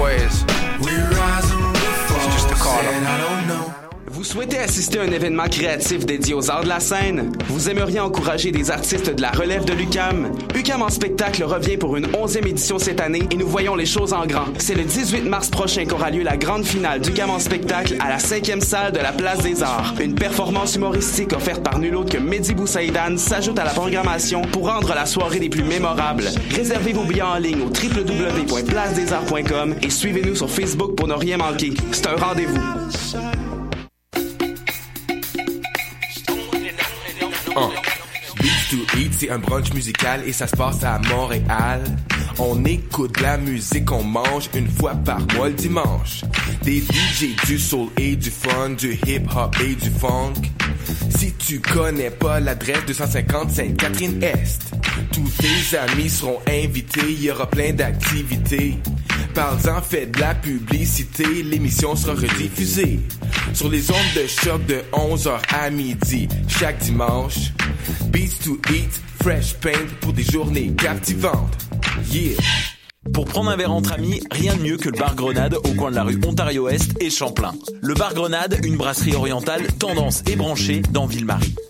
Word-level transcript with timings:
quiz. 0.00 0.44
It's 2.08 2.26
just 2.34 2.50
a 2.50 2.54
call 2.54 3.89
Vous 4.20 4.24
souhaitez 4.24 4.58
assister 4.58 4.98
à 4.98 5.04
un 5.04 5.12
événement 5.12 5.48
créatif 5.48 6.04
dédié 6.04 6.34
aux 6.34 6.50
arts 6.50 6.64
de 6.64 6.68
la 6.68 6.78
scène? 6.78 7.32
Vous 7.48 7.70
aimeriez 7.70 8.00
encourager 8.00 8.52
des 8.52 8.70
artistes 8.70 9.08
de 9.08 9.22
la 9.22 9.30
relève 9.30 9.64
de 9.64 9.72
l'UCAM? 9.72 10.30
UCAM 10.54 10.82
en 10.82 10.90
spectacle 10.90 11.42
revient 11.42 11.78
pour 11.78 11.96
une 11.96 12.06
11e 12.06 12.46
édition 12.46 12.78
cette 12.78 13.00
année 13.00 13.22
et 13.30 13.36
nous 13.36 13.48
voyons 13.48 13.76
les 13.76 13.86
choses 13.86 14.12
en 14.12 14.26
grand. 14.26 14.44
C'est 14.58 14.74
le 14.74 14.84
18 14.84 15.22
mars 15.22 15.48
prochain 15.48 15.86
qu'aura 15.86 16.10
lieu 16.10 16.22
la 16.22 16.36
grande 16.36 16.66
finale 16.66 17.00
d'UCAM 17.00 17.30
en 17.30 17.38
spectacle 17.38 17.96
à 17.98 18.10
la 18.10 18.18
5e 18.18 18.60
salle 18.60 18.92
de 18.92 18.98
la 18.98 19.12
Place 19.12 19.38
des 19.38 19.62
Arts. 19.62 19.94
Une 19.98 20.14
performance 20.14 20.76
humoristique 20.76 21.32
offerte 21.32 21.62
par 21.62 21.78
nul 21.78 21.96
autre 21.96 22.12
que 22.12 22.18
Mehdi 22.22 22.52
Boussaïdan 22.52 23.16
s'ajoute 23.16 23.58
à 23.58 23.64
la 23.64 23.70
programmation 23.70 24.42
pour 24.42 24.68
rendre 24.68 24.94
la 24.94 25.06
soirée 25.06 25.38
des 25.38 25.48
plus 25.48 25.64
mémorables. 25.64 26.28
Réservez 26.54 26.92
vos 26.92 27.04
billets 27.04 27.22
en 27.22 27.38
ligne 27.38 27.62
au 27.62 27.70
www.placedesarts.com 27.70 29.76
et 29.80 29.88
suivez-nous 29.88 30.36
sur 30.36 30.50
Facebook 30.50 30.94
pour 30.94 31.08
ne 31.08 31.14
rien 31.14 31.38
manquer. 31.38 31.72
C'est 31.92 32.06
un 32.06 32.16
rendez-vous. 32.16 32.60
C'est 39.12 39.30
un 39.30 39.38
brunch 39.38 39.72
musical 39.72 40.22
et 40.26 40.32
ça 40.32 40.46
se 40.46 40.54
passe 40.54 40.84
à 40.84 40.98
Montréal. 40.98 41.80
On 42.38 42.64
écoute 42.64 43.20
la 43.20 43.38
musique, 43.38 43.90
on 43.90 44.02
mange 44.02 44.50
une 44.54 44.68
fois 44.68 44.94
par 44.94 45.20
mois 45.34 45.48
le 45.48 45.54
dimanche. 45.54 46.22
Des 46.62 46.80
DJ, 46.80 47.34
du 47.46 47.58
soul 47.58 47.88
et 47.96 48.16
du 48.16 48.30
fun, 48.30 48.70
du 48.70 48.98
hip 49.06 49.22
hop 49.34 49.56
et 49.62 49.74
du 49.74 49.90
funk. 49.90 50.34
Si 51.16 51.32
tu 51.34 51.60
connais 51.60 52.10
pas 52.10 52.40
l'adresse 52.40 52.84
250 52.86 53.50
Sainte-Catherine-Est, 53.50 54.72
tous 55.12 55.30
tes 55.38 55.78
amis 55.78 56.10
seront 56.10 56.40
invités, 56.46 57.00
il 57.08 57.22
y 57.22 57.30
aura 57.30 57.46
plein 57.48 57.72
d'activités. 57.72 58.78
Parle-en, 59.40 59.80
fais 59.80 60.04
de 60.04 60.20
la 60.20 60.34
publicité, 60.34 61.24
l'émission 61.42 61.96
sera 61.96 62.12
rediffusée 62.12 63.00
sur 63.54 63.70
les 63.70 63.90
ondes 63.90 63.96
de 64.14 64.26
choc 64.26 64.66
de 64.66 64.82
11h 64.92 65.40
à 65.54 65.70
midi 65.70 66.28
chaque 66.46 66.76
dimanche. 66.80 67.54
Beats 68.10 68.44
to 68.44 68.60
Eat, 68.70 69.00
Fresh 69.22 69.54
Paint 69.54 69.96
pour 70.02 70.12
des 70.12 70.24
journées 70.24 70.74
captivantes. 70.74 71.56
Yeah! 72.12 72.36
Pour 73.14 73.24
prendre 73.24 73.48
un 73.48 73.56
verre 73.56 73.72
entre 73.72 73.94
amis, 73.94 74.20
rien 74.30 74.56
de 74.56 74.60
mieux 74.60 74.76
que 74.76 74.90
le 74.90 74.98
bar 74.98 75.14
Grenade 75.14 75.54
au 75.54 75.72
coin 75.72 75.90
de 75.90 75.96
la 75.96 76.02
rue 76.02 76.20
Ontario-Est 76.22 77.02
et 77.02 77.08
Champlain. 77.08 77.54
Le 77.80 77.94
bar 77.94 78.12
Grenade, 78.12 78.60
une 78.62 78.76
brasserie 78.76 79.14
orientale 79.14 79.62
tendance 79.78 80.22
et 80.30 80.36
branchée 80.36 80.82
dans 80.92 81.06
Ville-Marie. 81.06 81.54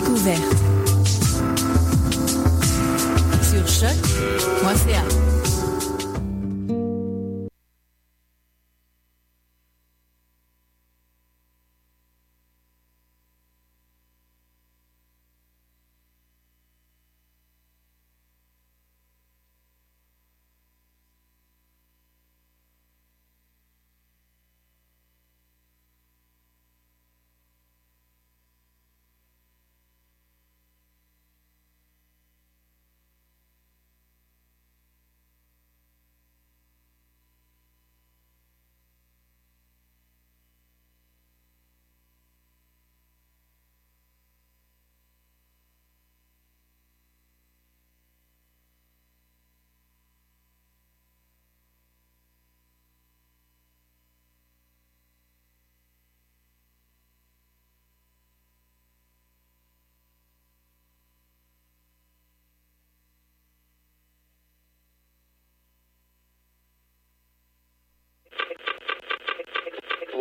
Découverte. 0.00 0.54
Sur 3.42 3.66
choc.ca. 3.66 5.27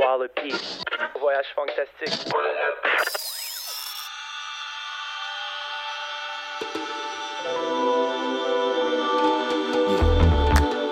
Wallopy. 0.07 0.51
Voyage 1.19 1.47
fantastique. 1.53 2.33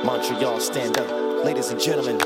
Montreal, 0.04 0.60
stand 0.60 0.98
up. 0.98 1.46
Ladies 1.46 1.70
and 1.70 1.80
gentlemen, 1.80 2.18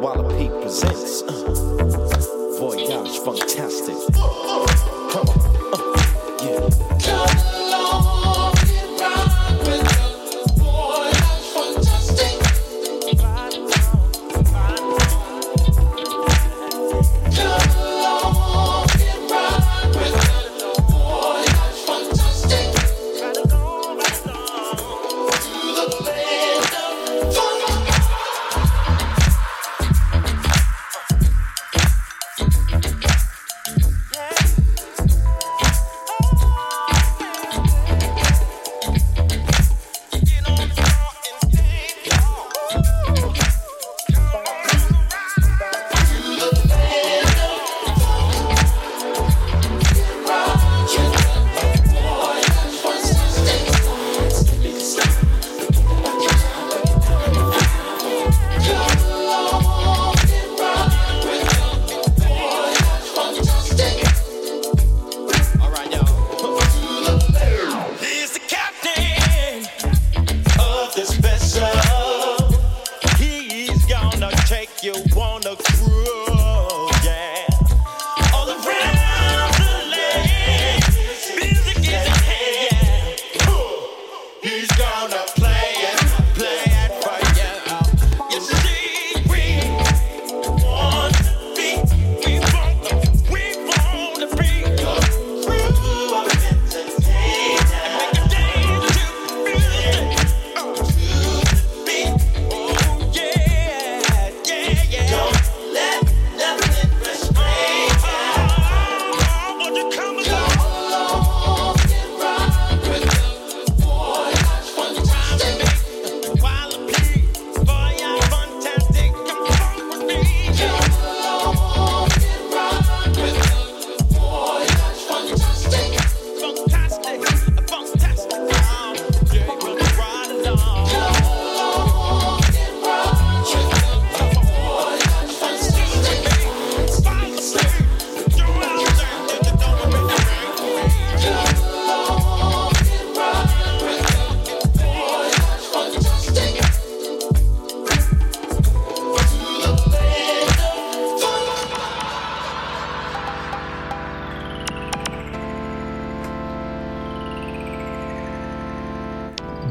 Walla 0.00 0.26
Peak 0.38 0.50
presents 0.62 1.20
uh, 1.24 2.56
Voyage 2.58 3.18
Fantastic. 3.18 3.96
Come 4.14 5.28
on. 5.28 5.38
uh, 5.74 6.38
yeah. 6.42 7.57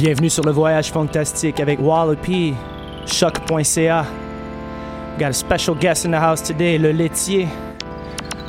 Bienvenue 0.08 0.30
sur 0.30 0.46
le 0.46 0.54
voyage 0.54 0.90
fantastique 0.90 1.60
avec 1.60 1.80
Wallopy, 1.82 2.56
choc.ca. 3.08 4.06
Got 5.20 5.26
a 5.26 5.34
special 5.34 5.76
guest 5.76 6.06
in 6.06 6.12
the 6.12 6.18
house 6.18 6.42
today, 6.42 6.78
Le 6.78 6.94
Laitier. 6.94 7.50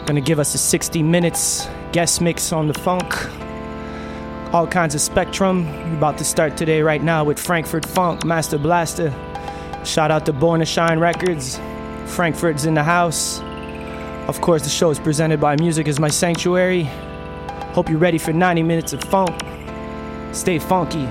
Gonna 0.06 0.20
give 0.20 0.38
us 0.38 0.54
a 0.54 0.56
60 0.56 1.02
minutes 1.02 1.68
guest 1.90 2.20
mix 2.20 2.52
on 2.52 2.68
the 2.68 2.78
funk. 2.78 3.12
All 4.52 4.68
kinds 4.68 4.94
of 4.94 5.00
spectrum. 5.00 5.66
We're 5.90 5.96
about 5.96 6.16
to 6.18 6.24
start 6.24 6.56
today 6.56 6.80
right 6.80 7.02
now 7.02 7.24
with 7.24 7.40
Frankfurt 7.40 7.84
Funk, 7.84 8.24
Master 8.24 8.56
Blaster. 8.56 9.12
Shout 9.84 10.12
out 10.12 10.26
to 10.26 10.32
Born 10.32 10.60
to 10.60 10.64
Shine 10.64 11.00
Records. 11.00 11.58
Frankfurt's 12.06 12.66
in 12.66 12.74
the 12.74 12.84
house. 12.84 13.40
Of 14.28 14.40
course, 14.40 14.62
the 14.62 14.70
show 14.70 14.90
is 14.90 15.00
presented 15.00 15.40
by 15.40 15.56
Music 15.56 15.88
is 15.88 15.98
My 15.98 16.08
Sanctuary. 16.08 16.84
Hope 17.74 17.90
you're 17.90 17.98
ready 17.98 18.18
for 18.18 18.32
90 18.32 18.62
minutes 18.62 18.92
of 18.92 19.02
funk. 19.02 19.36
Stay 20.32 20.60
funky. 20.60 21.08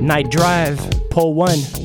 Night 0.00 0.30
Drive, 0.30 0.78
Pole 1.10 1.34
1. 1.34 1.79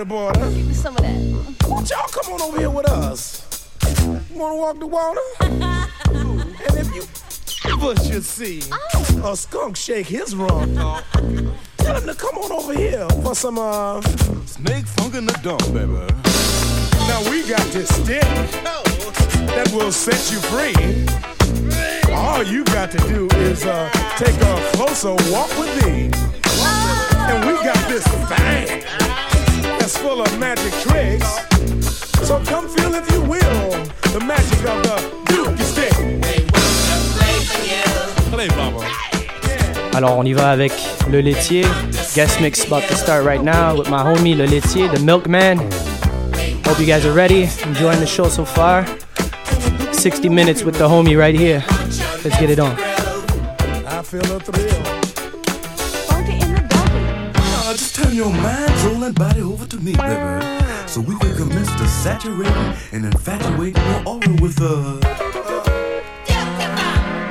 The 0.00 0.06
border. 0.06 0.40
Give 0.40 0.66
me 0.66 0.72
some 0.72 0.96
of 0.96 1.02
that. 1.02 1.68
Won't 1.68 1.90
y'all 1.90 2.08
come 2.08 2.32
on 2.32 2.40
over 2.40 2.58
here 2.58 2.70
with 2.70 2.88
us? 2.88 3.68
You 3.98 4.38
wanna 4.38 4.56
walk 4.56 4.78
the 4.78 4.86
water? 4.86 5.20
and 5.40 6.76
if 6.78 6.94
you 6.94 7.02
ever 7.70 7.94
should 7.96 8.24
see 8.24 8.62
a 9.22 9.36
skunk 9.36 9.76
shake 9.76 10.06
his 10.06 10.34
rump, 10.34 10.74
tell 11.76 11.96
him 11.96 12.06
to 12.06 12.14
come 12.14 12.38
on 12.38 12.50
over 12.50 12.72
here 12.72 13.06
for 13.22 13.34
some 13.34 13.58
uh 13.58 14.00
snake 14.46 14.86
funk 14.86 15.16
in 15.16 15.26
the 15.26 15.38
dump, 15.42 15.60
baby. 15.74 15.92
Now 17.06 17.20
we 17.30 17.46
got 17.46 17.66
this 17.66 17.94
stick 17.94 18.22
that 19.52 19.70
will 19.74 19.92
set 19.92 20.32
you 20.32 20.38
free. 20.48 20.72
All 22.14 22.42
you 22.42 22.64
got 22.64 22.90
to 22.92 22.98
do 23.06 23.28
is 23.36 23.66
uh, 23.66 23.90
take 24.16 24.36
a 24.36 24.70
closer 24.76 25.10
walk 25.30 25.50
with 25.58 25.84
me. 25.84 26.10
And 27.28 27.46
we 27.46 27.52
got 27.62 27.76
this 27.88 28.04
thing 28.28 29.09
that's 29.90 30.02
full 30.02 30.20
of 30.20 30.38
magic 30.38 30.72
tricks. 30.82 31.26
So 32.26 32.40
come 32.44 32.68
feel, 32.68 32.94
if 32.94 33.10
you 33.10 33.22
will, 33.22 33.70
the 34.12 34.22
magic 34.24 34.58
of 34.68 34.82
the 34.84 34.96
Dookie 35.26 35.62
Stick. 35.62 35.92
Play, 38.30 38.48
Baba. 38.48 38.86
Alors 39.96 40.18
on 40.18 40.24
y 40.24 40.32
va 40.32 40.50
avec 40.50 40.72
le 41.10 41.20
laitier. 41.20 41.64
Guest 42.14 42.40
mix 42.40 42.64
about 42.64 42.86
to 42.88 42.94
start 42.94 43.24
right 43.24 43.42
now 43.42 43.76
with 43.76 43.90
my 43.90 44.02
homie 44.02 44.36
le 44.36 44.46
laitier, 44.46 44.88
the 44.88 45.00
milkman. 45.00 45.58
Hope 46.64 46.78
you 46.78 46.86
guys 46.86 47.04
are 47.04 47.12
ready. 47.12 47.48
Enjoying 47.64 47.98
the 47.98 48.06
show 48.06 48.28
so 48.28 48.44
far. 48.44 48.86
60 49.92 50.28
minutes 50.28 50.62
with 50.62 50.76
the 50.76 50.88
homie 50.88 51.18
right 51.18 51.34
here. 51.34 51.64
Let's 52.22 52.38
get 52.38 52.50
it 52.50 52.60
on. 52.60 52.76
I 53.86 54.02
feel 54.02 54.20
a 54.20 54.38
thrill. 54.38 54.99
Turn 58.10 58.16
your 58.16 58.32
mind, 58.32 58.78
soul, 58.78 59.04
and 59.04 59.14
body 59.14 59.40
over 59.40 59.66
to 59.66 59.76
me, 59.78 59.94
baby. 59.94 60.66
So 60.86 61.00
we 61.00 61.16
can 61.18 61.36
commence 61.36 61.72
to 61.76 61.86
saturate 61.86 62.48
and 62.92 63.04
infatuate 63.04 63.76
your 63.76 64.02
aura 64.06 64.32
with 64.40 64.60
uh. 64.60 64.98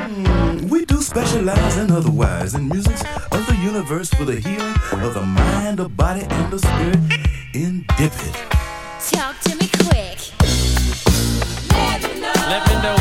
Mm, 0.08 0.70
we 0.70 0.86
do 0.86 1.02
specialize 1.02 1.78
in 1.78 1.92
otherwise 1.92 2.56
in 2.56 2.70
musics 2.70 3.02
of 3.32 3.46
the 3.48 3.56
universe 3.62 4.10
for 4.10 4.26
the 4.26 4.40
healing 4.40 4.76
of 5.06 5.14
the 5.14 5.22
mind, 5.22 5.80
the 5.80 5.90
body, 5.90 6.22
and 6.22 6.52
the 6.54 6.60
spirit. 6.60 7.00
In 7.54 7.86
dip 7.98 8.14
it. 8.14 8.36
Talk 9.12 9.40
to 9.42 9.56
me 9.56 9.68
quick. 9.86 10.20
Let 11.72 12.04
me 12.04 12.22
know. 12.22 12.34
Let 12.48 12.68
me 12.68 12.74
know, 12.84 12.99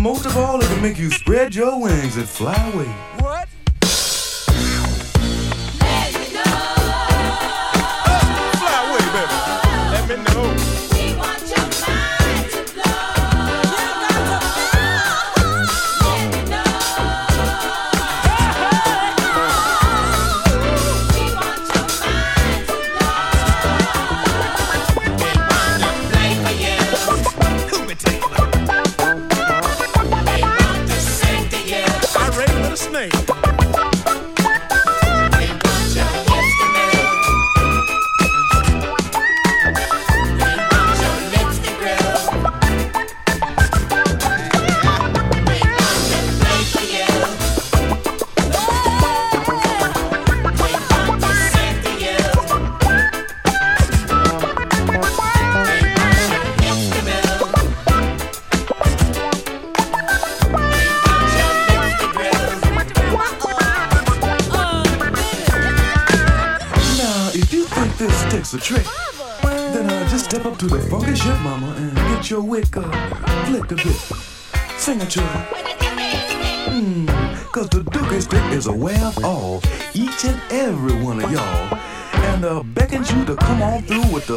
most 0.00 0.24
of 0.24 0.36
all, 0.36 0.60
it 0.60 0.66
can 0.66 0.82
make 0.82 0.98
you 0.98 1.10
spread 1.10 1.54
your 1.54 1.78
wings 1.78 2.16
and 2.16 2.28
fly 2.28 2.56
away. 2.72 3.19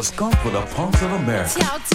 Skunk 0.04 0.36
for 0.36 0.50
the 0.50 0.60
punks 0.74 1.00
of 1.02 1.12
America. 1.12 1.93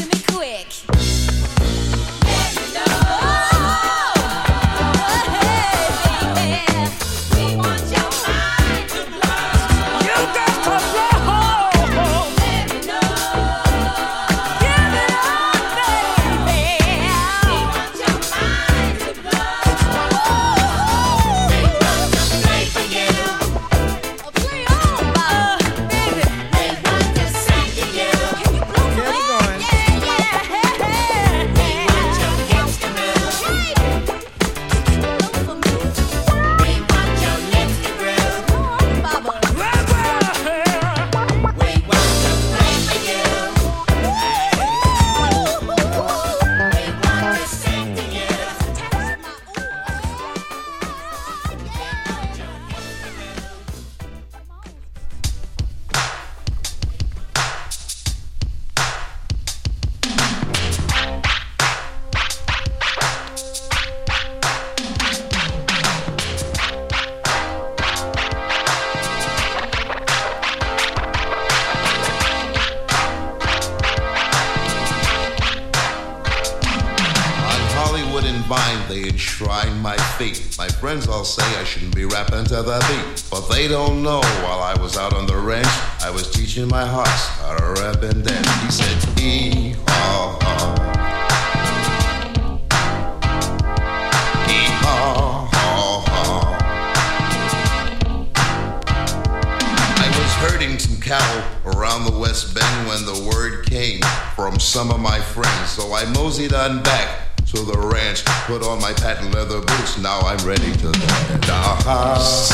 Now 109.50 110.20
I'm 110.22 110.38
ready 110.46 110.72
to 110.74 110.92
dance. 110.92 112.52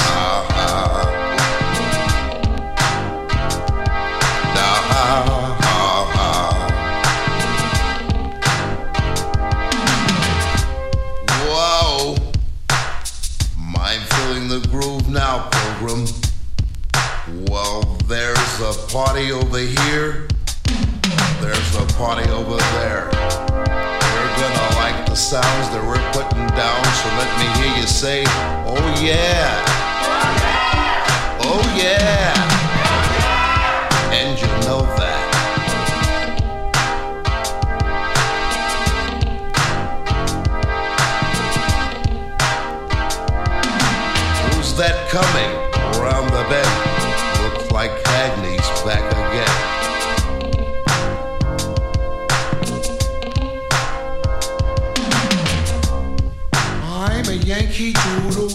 Wow, 11.50 12.16
I'm 13.78 14.02
feeling 14.02 14.48
the 14.48 14.66
groove 14.70 15.10
now, 15.10 15.50
pilgrim. 15.52 16.08
Well, 17.50 17.84
there's 18.08 18.62
a 18.62 18.74
party 18.88 19.34
over 19.34 19.60
here. 19.60 20.30
There's 21.42 21.76
a 21.76 21.86
party 21.98 22.30
over 22.32 22.56
there. 22.56 23.10
We're 23.12 24.38
gonna 24.38 24.75
sounds 25.16 25.70
that 25.70 25.82
we're 25.82 25.96
putting 26.12 26.46
down. 26.60 26.84
So 27.00 27.08
let 27.16 27.32
me 27.40 27.48
hear 27.56 27.72
you 27.80 27.88
say, 27.88 28.24
oh 28.68 28.76
yeah. 29.00 29.64
Oh 31.40 31.64
yeah. 31.78 32.36
And 34.12 34.38
you 34.38 34.48
know 34.68 34.82
that. 35.00 35.24
Who's 44.54 44.76
that 44.76 45.08
coming 45.10 45.52
around 45.96 46.28
the 46.28 46.44
bend? 46.50 47.54
Looks 47.54 47.72
like 47.72 47.92
Cagney's 48.04 48.84
back 48.84 49.10
again. 49.12 49.75
Yankee 57.46 57.94
Doodle, 57.94 58.50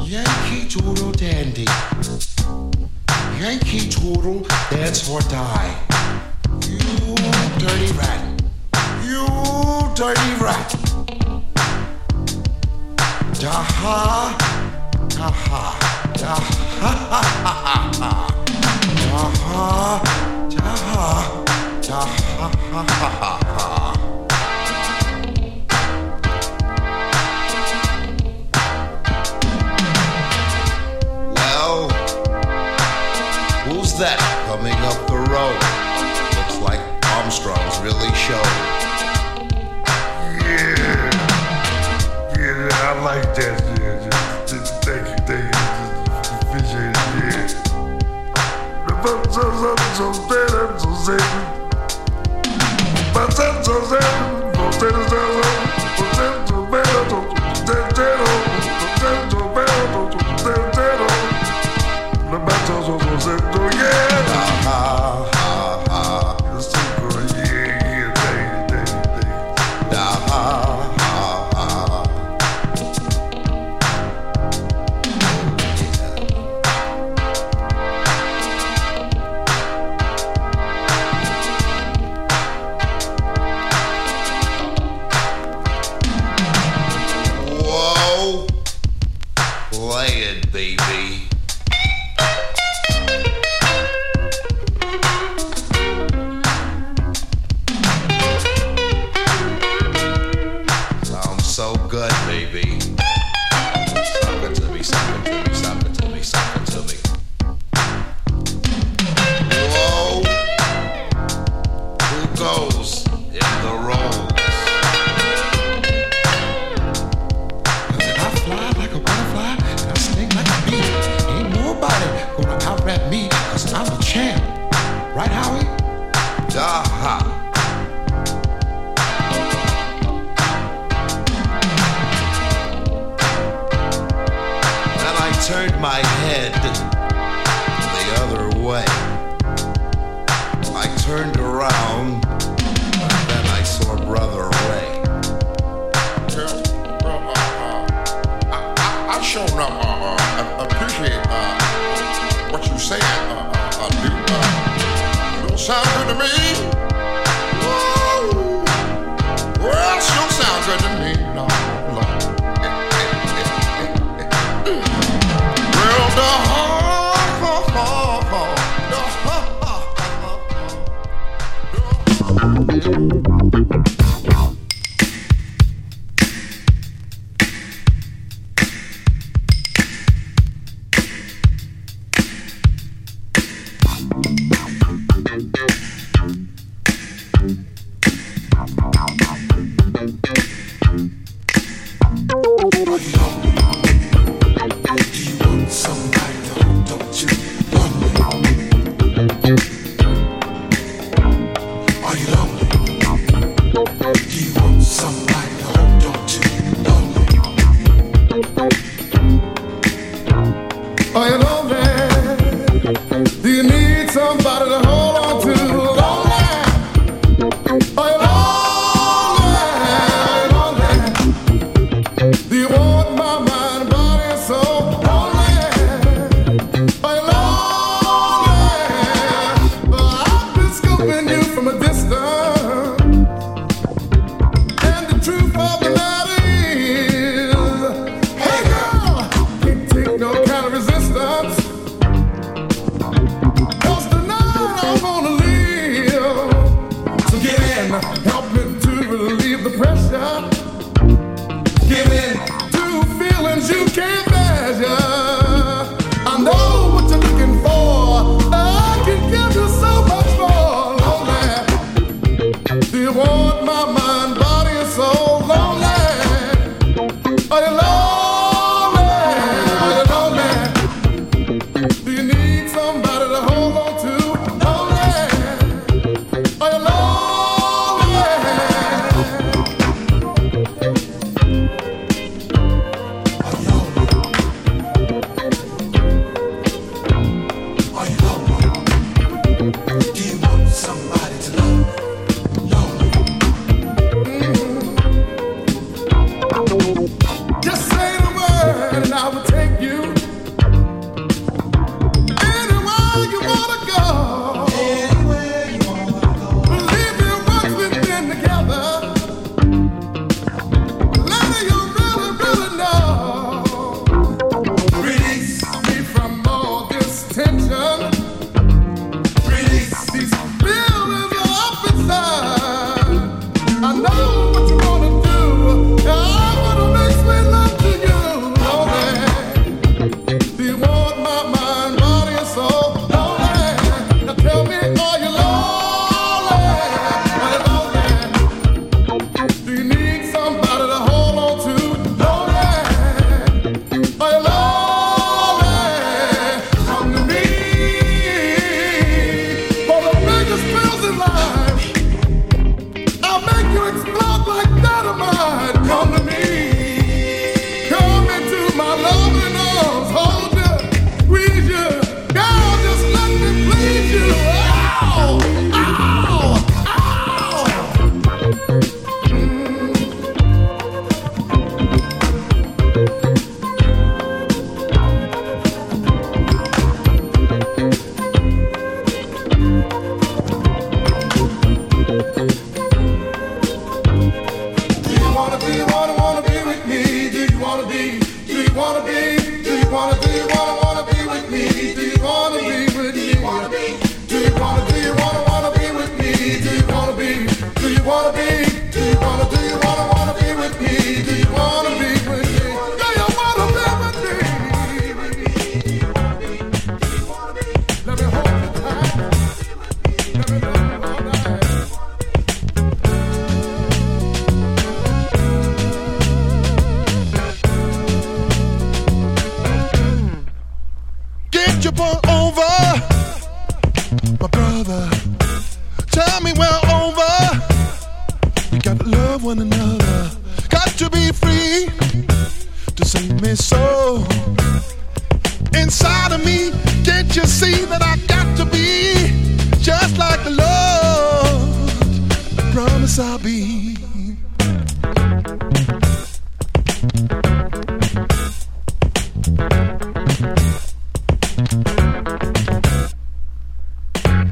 Yankee 0.00 0.66
Doodle 0.66 1.12
Dandy. 1.12 1.64
Yankee 3.38 3.88
Doodle, 3.88 4.44
dance 4.70 5.08
or 5.08 5.20
die. 5.30 5.72
You 6.66 7.14
dirty 7.60 7.92
rat. 7.92 8.42
You 9.04 9.24
dirty 9.94 10.34
rat. 10.42 10.74
Da 13.38 13.52
ha, 13.52 14.36
ha 15.16 15.30
ha, 15.30 15.78
da 16.18 16.34
ha 16.34 16.92
ha 17.12 17.22
ha 17.44 17.54
ha. 18.00 18.12
Da 18.98 19.30
ha, 19.38 20.02
da 20.50 20.70
ha, 20.90 21.44
da 21.80 22.00
ha 22.00 22.50
ha 22.72 22.82
ha 22.82 23.08
ha. 23.20 23.43
that 33.98 34.18
coming 34.46 34.74
up 34.90 35.06
the 35.06 35.18
road? 35.30 35.60
Looks 36.36 36.58
like 36.60 36.80
Armstrong's 37.16 37.78
really 37.80 38.12
showed. 38.14 38.42
Yeah, 40.42 41.10
yeah, 42.36 42.68
I 42.82 43.00
like 43.02 43.34
that. 43.36 43.62
Yeah, 43.80 44.44
just, 44.46 44.82
thank 44.82 45.06
you, 45.06 45.18
thank 45.26 45.46
you, 45.46 45.60
appreciate 46.48 46.90
it. 46.90 47.54
Yeah. 49.32 49.83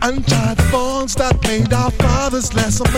Untie 0.02 0.54
the 0.54 0.68
bonds 0.70 1.14
that 1.14 1.38
made 1.44 1.72
our 1.72 1.90
fathers 1.92 2.52
less 2.52 2.80
of. 2.80 2.88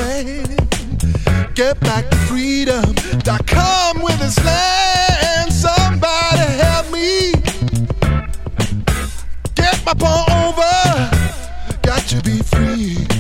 Get 1.54 1.78
back 1.80 2.10
to 2.10 2.16
freedom 2.16 2.94
come 3.46 4.02
with. 4.02 4.20
Somebody 5.50 6.50
help 6.58 6.90
me 6.90 7.32
get 9.54 9.84
my 9.86 9.94
over. 10.32 11.80
Got 11.82 12.02
to 12.08 12.20
be 12.22 12.42
free. 12.42 13.13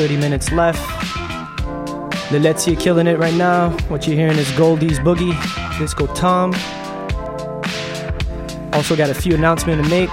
30 0.00 0.16
minutes 0.16 0.50
left. 0.50 0.80
The 2.32 2.76
killing 2.80 3.06
it 3.06 3.18
right 3.18 3.34
now. 3.34 3.68
What 3.88 4.06
you're 4.06 4.16
hearing 4.16 4.38
is 4.38 4.50
Goldie's 4.52 4.98
Boogie, 4.98 5.36
Disco 5.78 6.06
Tom. 6.14 6.54
Also 8.72 8.96
got 8.96 9.10
a 9.10 9.14
few 9.14 9.34
announcements 9.34 9.86
to 9.86 9.90
make. 9.90 10.08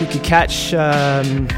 You 0.00 0.06
could 0.06 0.24
catch 0.24 0.72
um, 0.72 1.48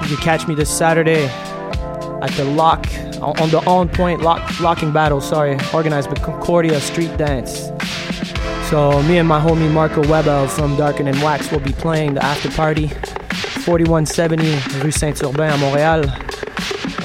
you 0.00 0.16
could 0.16 0.24
catch 0.24 0.48
me 0.48 0.54
this 0.54 0.70
Saturday 0.70 1.26
at 1.26 2.30
the 2.38 2.44
Lock 2.44 2.86
on 3.20 3.50
the 3.50 3.62
On 3.66 3.86
Point 3.86 4.22
lock, 4.22 4.58
Locking 4.60 4.92
Battle. 4.92 5.20
Sorry, 5.20 5.58
organized 5.74 6.08
by 6.08 6.14
Concordia 6.14 6.80
Street 6.80 7.14
Dance. 7.18 7.70
So 8.70 9.02
me 9.02 9.18
and 9.18 9.28
my 9.28 9.38
homie 9.38 9.70
Marco 9.70 10.08
Webel 10.08 10.48
from 10.48 10.74
Darken 10.78 11.06
and 11.06 11.22
Wax 11.22 11.52
will 11.52 11.60
be 11.60 11.72
playing 11.72 12.14
the 12.14 12.24
after 12.24 12.50
party 12.50 12.90
4170 13.66 14.80
rue 14.82 14.92
Saint-Urbain 14.92 15.48
à 15.48 15.56
Montréal. 15.56 16.06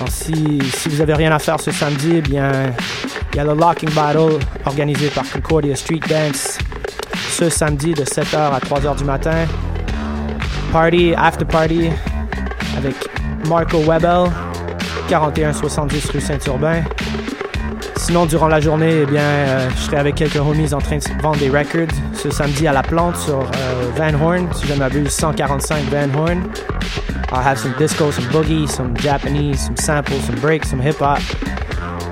Si 0.07 0.59
vous 0.89 1.01
avez 1.01 1.15
rien 1.15 1.31
à 1.31 1.39
faire 1.39 1.59
ce 1.59 1.71
samedi, 1.71 2.17
eh 2.17 2.21
bien 2.21 2.51
il 3.33 3.37
y 3.37 3.39
a 3.39 3.43
le 3.43 3.55
Locking 3.55 3.89
Battle 3.91 4.37
organisé 4.65 5.07
par 5.07 5.23
Concordia 5.31 5.75
Street 5.75 5.99
Dance 6.07 6.59
ce 7.31 7.49
samedi 7.49 7.93
de 7.93 8.03
7h 8.03 8.35
à 8.35 8.59
3h 8.59 8.97
du 8.97 9.03
matin. 9.05 9.47
Party, 10.71 11.15
after 11.17 11.45
party 11.45 11.89
avec 12.77 12.95
Marco 13.47 13.79
Webel, 13.79 14.29
4170 15.09 16.11
rue 16.11 16.21
Saint-Urbain. 16.21 16.83
Sinon, 17.95 18.27
durant 18.27 18.47
la 18.47 18.59
journée, 18.59 19.01
eh 19.01 19.05
bien, 19.05 19.21
euh, 19.21 19.69
je 19.75 19.81
serai 19.81 19.97
avec 19.97 20.15
quelques 20.15 20.35
homies 20.35 20.73
en 20.73 20.79
train 20.79 20.97
de 20.97 21.21
vendre 21.21 21.39
des 21.39 21.49
records 21.49 21.95
ce 22.21 22.29
samedi 22.29 22.67
à 22.67 22.73
la 22.73 22.83
plante 22.83 23.17
sur 23.17 23.39
euh, 23.39 23.91
Van 23.95 24.13
Horne, 24.21 24.47
si 24.53 24.67
je 24.67 24.73
ne 24.73 24.77
m'abuse, 24.77 25.09
145 25.09 25.85
Van 25.85 26.13
Horne. 26.15 26.43
I'll 27.31 27.41
have 27.41 27.57
some 27.57 27.73
disco, 27.79 28.11
some 28.11 28.25
boogie, 28.25 28.69
some 28.69 28.95
Japanese, 28.97 29.65
some 29.65 29.75
samples, 29.75 30.23
some 30.25 30.39
breaks, 30.39 30.69
some 30.69 30.79
hip 30.79 30.97
hop, 30.99 31.19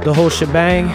the 0.04 0.12
whole 0.12 0.30
shebang. 0.30 0.90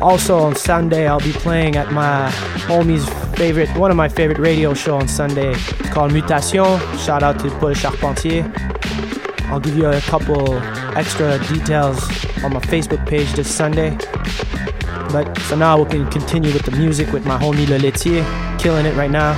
Also 0.00 0.36
on 0.36 0.56
Sunday, 0.56 1.06
I'll 1.06 1.20
be 1.20 1.32
playing 1.32 1.76
at 1.76 1.92
my 1.92 2.28
homie's 2.66 3.08
favorite, 3.38 3.68
one 3.76 3.92
of 3.92 3.96
my 3.96 4.08
favorite 4.08 4.38
radio 4.38 4.74
show 4.74 4.96
on 4.96 5.06
Sunday. 5.06 5.52
It's 5.52 5.90
called 5.90 6.12
Mutation. 6.12 6.80
Shout 6.98 7.22
out 7.22 7.38
to 7.40 7.50
Paul 7.60 7.74
Charpentier. 7.74 8.50
I'll 9.44 9.60
give 9.60 9.76
you 9.76 9.86
a 9.86 10.00
couple 10.00 10.58
extra 10.96 11.38
details 11.46 12.02
on 12.42 12.52
my 12.52 12.60
Facebook 12.60 13.06
page 13.06 13.32
this 13.34 13.54
Sunday. 13.54 13.96
But 15.12 15.38
for 15.42 15.56
now, 15.56 15.82
we 15.82 15.88
can 15.88 16.10
continue 16.10 16.52
with 16.52 16.62
the 16.62 16.72
music 16.72 17.12
with 17.12 17.24
my 17.24 17.38
homie 17.38 17.68
Le 17.68 17.78
Laitier, 17.78 18.24
killing 18.58 18.86
it 18.86 18.94
right 18.94 19.10
now. 19.10 19.34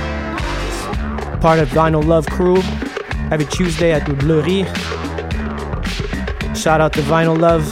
Part 1.39 1.59
of 1.59 1.69
Vinyl 1.69 2.05
Love 2.05 2.25
Crew, 2.25 2.57
every 3.31 3.45
Tuesday 3.45 3.91
at 3.91 4.03
Bleury. 4.03 4.65
Shout 6.55 6.81
out 6.81 6.93
to 6.93 7.01
Vinyl 7.01 7.39
Love. 7.39 7.65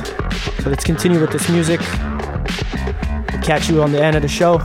So 0.61 0.69
let's 0.69 0.83
continue 0.83 1.19
with 1.19 1.31
this 1.31 1.49
music. 1.49 1.81
Catch 3.41 3.69
you 3.69 3.81
on 3.81 3.91
the 3.91 4.01
end 4.01 4.15
of 4.15 4.21
the 4.21 4.27
show. 4.27 4.61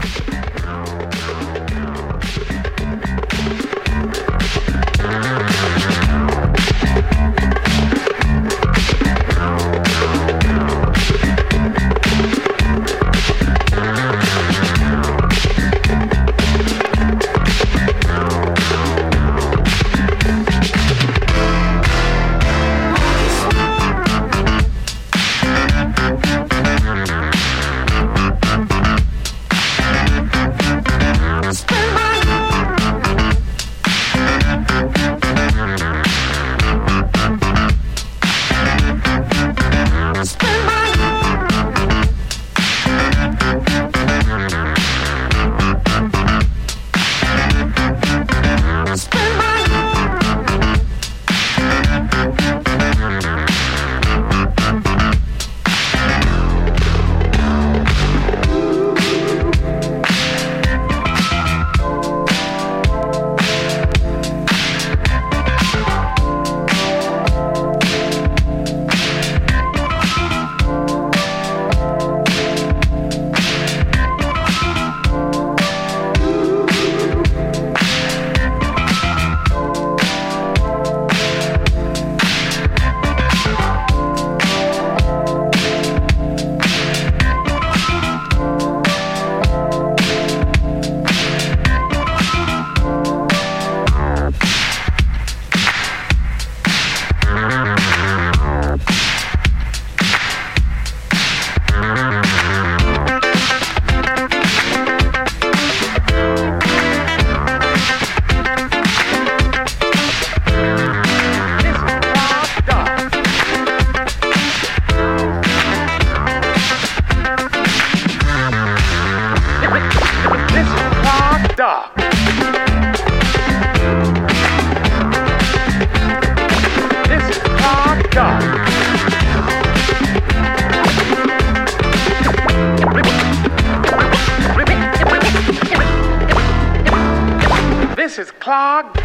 This 138.03 138.19
is 138.19 138.31
Clark. 138.31 138.97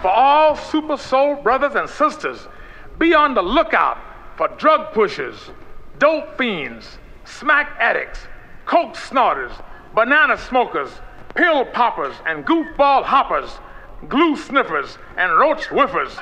For 0.00 0.08
all 0.08 0.56
Super 0.56 0.96
Soul 0.96 1.36
brothers 1.36 1.74
and 1.74 1.88
sisters. 1.88 2.48
Be 2.98 3.14
on 3.14 3.34
the 3.34 3.42
lookout 3.42 3.98
for 4.36 4.48
drug 4.48 4.92
pushers, 4.92 5.50
dope 5.98 6.36
fiends, 6.38 6.98
smack 7.24 7.76
addicts, 7.78 8.20
coke 8.66 8.96
snorters, 8.96 9.52
banana 9.94 10.38
smokers, 10.38 10.90
pill 11.34 11.64
poppers, 11.66 12.14
and 12.26 12.46
goofball 12.46 13.04
hoppers, 13.04 13.50
glue 14.08 14.36
sniffers, 14.36 14.98
and 15.16 15.38
roach 15.38 15.66
whiffers, 15.66 16.12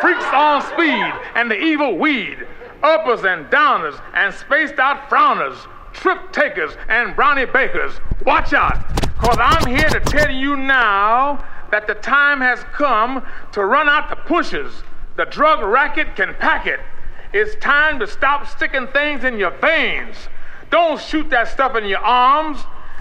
freaks 0.00 0.24
on 0.32 0.62
speed, 0.62 1.12
and 1.34 1.50
the 1.50 1.58
evil 1.58 1.96
weed, 1.96 2.46
uppers 2.82 3.24
and 3.24 3.46
downers, 3.46 4.00
and 4.14 4.34
spaced 4.34 4.78
out 4.78 5.08
frowners, 5.08 5.56
trip 5.92 6.32
takers, 6.32 6.72
and 6.88 7.14
brownie 7.16 7.46
bakers. 7.46 7.92
Watch 8.26 8.52
out, 8.52 8.78
because 8.96 9.38
I'm 9.38 9.66
here 9.66 9.88
to 9.88 10.00
tell 10.00 10.30
you 10.30 10.56
now 10.56 11.44
that 11.70 11.86
the 11.86 11.94
time 11.94 12.40
has 12.40 12.60
come 12.72 13.24
to 13.52 13.64
run 13.64 13.88
out 13.88 14.10
the 14.10 14.16
pushers. 14.16 14.72
The 15.16 15.24
drug 15.24 15.62
racket 15.62 16.16
can 16.16 16.34
pack 16.34 16.66
it. 16.66 16.80
It's 17.32 17.54
time 17.56 17.98
to 18.00 18.06
stop 18.06 18.46
sticking 18.48 18.88
things 18.88 19.24
in 19.24 19.38
your 19.38 19.52
veins. 19.52 20.16
Don't 20.70 21.00
shoot 21.00 21.30
that 21.30 21.48
stuff 21.48 21.76
in 21.76 21.84
your 21.86 22.00
arms. 22.00 22.58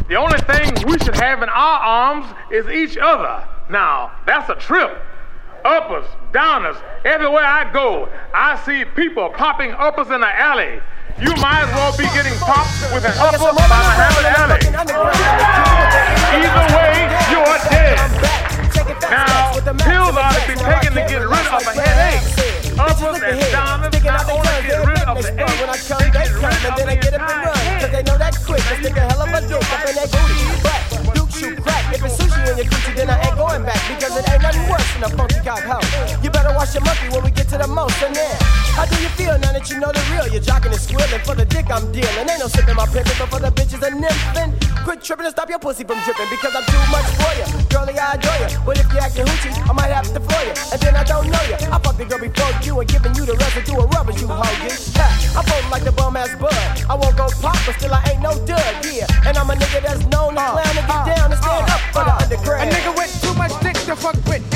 The 0.07 0.15
only 0.15 0.39
thing 0.39 0.73
we 0.87 0.97
should 0.99 1.15
have 1.15 1.41
in 1.43 1.49
our 1.49 1.79
arms 1.79 2.25
is 2.51 2.67
each 2.67 2.97
other. 2.97 3.47
Now, 3.69 4.11
that's 4.25 4.49
a 4.49 4.55
trip. 4.55 5.01
uppers, 5.65 6.05
downers. 6.31 6.81
Everywhere 7.05 7.43
I 7.43 7.71
go, 7.71 8.09
I 8.33 8.55
see 8.65 8.85
people 8.85 9.29
popping 9.29 9.71
uppers 9.71 10.09
in 10.09 10.21
the 10.21 10.39
alley. 10.39 10.79
You 11.21 11.35
might 11.35 11.67
as 11.67 11.75
well 11.75 11.91
be 11.97 12.05
getting 12.15 12.33
popped 12.39 12.93
with 12.93 13.03
an 13.03 13.11
upper 13.19 13.51
by 13.51 13.67
the 13.67 14.29
Alley. 14.39 14.61
Either 16.31 16.65
way, 16.77 17.11
you 17.29 17.39
are 17.43 17.59
dead. 17.69 18.58
Now, 18.97 19.53
pills 19.53 20.17
ought 20.17 20.33
to 20.33 20.41
be 20.49 20.55
taken 20.57 20.97
to 20.97 21.03
get 21.05 21.21
rid 21.21 21.45
of 21.45 21.61
a 21.61 21.73
headache. 21.77 22.25
Uppers 22.79 23.21
and 23.21 23.37
downers 23.53 24.01
not 24.01 24.25
only 24.31 24.57
get 24.65 24.81
rid 24.81 25.03
of 25.05 25.21
the 25.21 25.29
ache, 25.29 25.59
When 25.61 25.69
I 25.69 25.77
come, 25.77 26.09
they 26.09 26.25
come, 26.25 26.49
and 26.49 26.73
then 26.73 26.87
they 26.87 26.97
get 26.97 27.13
up 27.13 27.29
and 27.29 27.45
run. 27.45 27.59
Cause 27.81 27.91
they 27.91 28.03
know 28.03 28.17
that 28.17 28.33
quick, 28.41 28.63
they 28.65 28.77
stick 28.81 28.97
a 28.97 29.03
hell 29.05 29.21
of 29.21 29.29
a 29.29 29.41
dick 29.45 29.61
up 29.61 29.83
in 29.85 29.93
that 29.93 30.09
booty. 30.09 30.41
But, 30.65 30.81
Duke 31.13 31.29
shoot 31.29 31.61
crack. 31.61 31.85
If 31.93 32.01
it's 32.01 32.17
sushi 32.17 32.39
in 32.49 32.57
your 32.57 32.65
coochie, 32.65 32.95
then 32.95 33.09
I 33.09 33.21
ain't 33.21 33.37
going 33.37 33.61
back. 33.61 33.81
Because 33.85 34.17
it 34.17 34.25
ain't 34.25 34.41
nothing 34.41 34.65
worse 34.65 34.89
than 34.93 35.03
a 35.05 35.09
funky 35.13 35.39
cock 35.45 35.61
hoe. 35.69 35.85
You 36.23 36.29
better 36.31 36.53
watch 36.55 36.73
your 36.73 36.81
monkey 36.81 37.13
when 37.13 37.21
we 37.23 37.31
get 37.31 37.47
to 37.49 37.57
the 37.61 37.67
most. 37.67 38.01
And 38.01 38.15
then, 38.15 38.37
how 38.73 38.85
do 38.89 38.95
you 39.03 39.09
feel 39.13 39.37
now 39.37 39.53
that 39.53 39.69
you 39.69 39.77
know 39.77 39.91
the 39.91 40.01
real? 40.09 40.25
You're 40.31 40.41
jocking 40.41 40.73
and 40.73 40.81
squealing 40.81 41.21
for 41.21 41.35
the 41.35 41.45
dick 41.45 41.69
I'm 41.69 41.91
dealing. 41.91 42.25
Ain't 42.25 42.39
no 42.39 42.47
sipping 42.47 42.79
my 42.79 42.87
pimpin', 42.87 43.19
but 43.19 43.29
for 43.29 43.39
the 43.43 43.51
bitches 43.51 43.85
and 43.85 44.01
nymphing. 44.01 44.68
Quit 44.99 45.07
tripping 45.07 45.25
and 45.27 45.31
stop 45.31 45.47
your 45.47 45.59
pussy 45.59 45.85
from 45.85 45.97
dripping 46.03 46.27
because 46.29 46.53
I'm 46.53 46.65
too 46.67 46.83
much 46.91 47.07
for 47.15 47.31
you. 47.39 47.47
Girlie, 47.71 47.97
I 47.97 48.19
adore 48.19 48.35
you. 48.43 48.59
But 48.65 48.79
if 48.83 48.91
you 48.91 48.99
acting 48.99 49.23
hoochie, 49.23 49.55
I 49.69 49.71
might 49.71 49.95
have 49.95 50.11
to 50.11 50.19
floor 50.19 50.43
you. 50.43 50.51
And 50.73 50.81
then 50.81 50.93
I 50.97 51.05
don't 51.05 51.31
know 51.31 51.39
you. 51.47 51.55
I 51.71 51.79
fuck 51.79 51.95
the 51.95 52.03
girl 52.03 52.19
before 52.19 52.51
you 52.67 52.77
and 52.81 52.89
giving 52.89 53.15
you 53.15 53.23
the 53.23 53.37
residue 53.39 53.79
of 53.79 53.87
rubber, 53.95 54.11
you 54.11 54.27
Ha, 54.27 55.39
I 55.39 55.41
fold 55.47 55.71
like 55.71 55.85
the 55.85 55.93
bum 55.93 56.17
ass 56.17 56.35
bud. 56.35 56.51
I 56.89 56.95
won't 56.95 57.15
go 57.15 57.29
pop, 57.39 57.55
but 57.65 57.79
still 57.79 57.93
I 57.93 58.03
ain't 58.11 58.21
no 58.21 58.35
dud, 58.43 58.75
yeah. 58.83 59.07
And 59.23 59.37
I'm 59.37 59.49
a 59.49 59.55
nigga 59.55 59.79
that's 59.81 60.03
known 60.11 60.35
to 60.35 60.43
clown 60.43 60.67
and 60.67 60.75
get 60.75 61.15
down 61.15 61.31
and 61.31 61.39
stand 61.39 61.69
up 61.71 61.79
for 61.95 62.03
the 62.03 62.15
underground. 62.19 62.67
A 62.67 62.73
nigga 62.75 62.91
with 62.91 63.21
too 63.23 63.33
much 63.39 63.55
dick 63.63 63.79
to 63.87 63.95
fuck 63.95 64.19
with. 64.27 64.48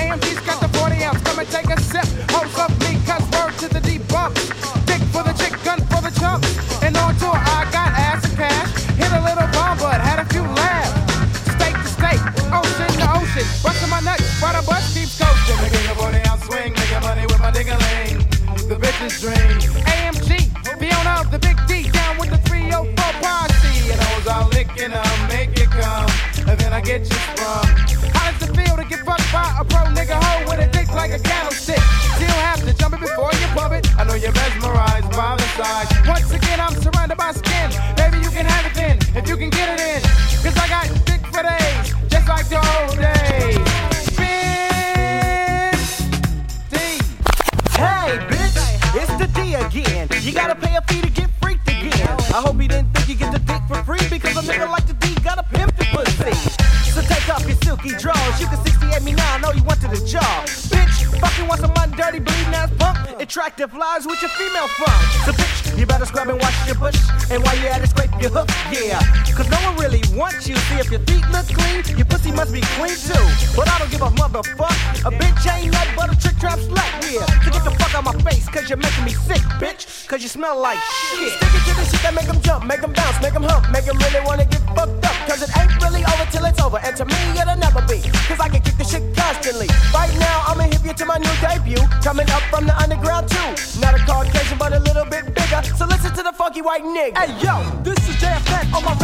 Smell 80.44 80.60
like 80.60 80.80
shit. 81.16 81.32
Stick 81.40 81.56
it 81.56 81.64
to 81.64 81.74
the 81.80 81.86
shit 81.88 82.02
that 82.04 82.14
make 82.14 82.28
them 82.28 82.42
jump, 82.42 82.68
make 82.68 82.82
them 82.82 82.92
bounce, 82.92 83.16
make 83.24 83.32
them 83.32 83.44
hump, 83.44 83.72
make 83.72 83.86
them 83.86 83.96
really 83.96 84.20
wanna 84.28 84.44
get 84.44 84.60
fucked 84.76 85.00
up. 85.08 85.16
Cause 85.24 85.40
it 85.40 85.48
ain't 85.56 85.72
really 85.80 86.04
over 86.04 86.26
till 86.32 86.44
it's 86.44 86.60
over. 86.60 86.80
And 86.84 86.94
to 87.00 87.06
me, 87.06 87.20
it'll 87.40 87.56
never 87.56 87.80
be. 87.88 88.04
Cause 88.28 88.40
I 88.44 88.52
can 88.52 88.60
kick 88.60 88.76
the 88.76 88.84
shit 88.84 89.04
constantly. 89.16 89.72
Right 89.96 90.12
now, 90.20 90.44
I'ma 90.52 90.68
hip 90.68 90.84
you 90.84 90.94
to 91.00 91.06
my 91.06 91.16
new 91.16 91.32
debut. 91.40 91.80
Coming 92.04 92.28
up 92.36 92.44
from 92.52 92.68
the 92.68 92.76
underground 92.76 93.32
too. 93.32 93.50
Not 93.80 93.96
a 93.96 94.04
Caucasian, 94.04 94.60
but 94.60 94.76
a 94.76 94.80
little 94.84 95.08
bit 95.08 95.32
bigger. 95.32 95.64
So 95.80 95.88
listen 95.88 96.12
to 96.12 96.24
the 96.28 96.34
funky 96.36 96.62
white 96.62 96.84
nigga. 96.84 97.16
Hey 97.16 97.32
yo, 97.40 97.64
this 97.88 98.04
is 98.04 98.16
JFN 98.20 98.76
on 98.76 98.84
my 98.84 98.96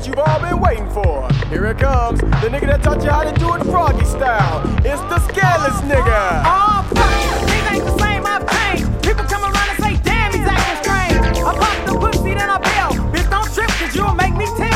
moment 0.00 0.06
you've 0.06 0.18
all 0.18 0.40
been 0.40 0.60
waiting 0.60 0.90
for. 0.90 1.28
Here 1.48 1.66
it 1.66 1.78
comes, 1.78 2.20
the 2.20 2.48
nigga 2.48 2.66
that 2.66 2.82
taught 2.82 3.02
you 3.02 3.10
how 3.10 3.24
to 3.24 3.32
do 3.38 3.54
it 3.54 3.64
froggy 3.70 4.04
style. 4.04 4.62
It's 4.78 5.00
the 5.08 5.18
scandalous 5.28 5.80
nigga. 5.82 6.42
Oh, 6.44 6.86
fuck, 6.94 7.46
these 7.46 7.66
ain't 7.72 7.84
the 7.84 7.98
same, 7.98 8.24
I've 8.26 8.46
changed. 8.48 9.02
People 9.02 9.24
come 9.24 9.42
around 9.42 9.68
and 9.70 9.78
say, 9.82 10.00
damn, 10.02 10.32
he's 10.32 10.46
acting 10.46 10.78
strange. 10.82 11.44
I 11.44 11.52
pop 11.58 11.86
the 11.86 11.98
pussy, 11.98 12.34
then 12.34 12.50
I 12.50 12.58
bail. 12.58 12.90
Bitch, 13.12 13.30
don't 13.30 13.52
trip, 13.52 13.68
cause 13.68 13.94
you'll 13.94 14.14
make 14.14 14.34
me 14.34 14.46
tell. 14.56 14.69